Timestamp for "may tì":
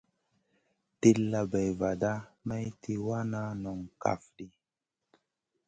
2.47-2.93